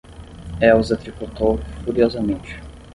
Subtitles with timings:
[0.61, 2.59] Elsa tricotou furiosamente.